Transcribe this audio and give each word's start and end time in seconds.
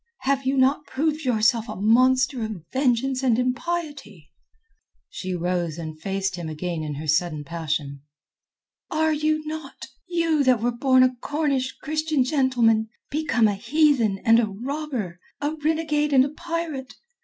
Have 0.21 0.47
you 0.47 0.57
not 0.57 0.87
proved 0.87 1.23
yourself 1.25 1.69
a 1.69 1.75
monster 1.75 2.41
of 2.43 2.65
vengeance 2.73 3.21
and 3.21 3.37
impiety?" 3.37 4.31
She 5.11 5.35
rose 5.35 5.77
and 5.77 6.01
faced 6.01 6.37
him 6.37 6.49
again 6.49 6.81
in 6.81 6.95
her 6.95 7.05
sudden 7.05 7.43
passion. 7.43 8.01
"Are 8.89 9.13
you 9.13 9.45
not—you 9.45 10.43
that 10.43 10.59
were 10.59 10.71
born 10.71 11.03
a 11.03 11.15
Cornish 11.17 11.73
Christian 11.77 12.23
gentleman—become 12.23 13.47
a 13.47 13.53
heathen 13.53 14.17
and 14.25 14.39
a 14.39 14.47
robber, 14.47 15.19
a 15.39 15.51
renegade 15.63 16.13
and 16.13 16.25
a 16.25 16.29
pirate? 16.29 16.95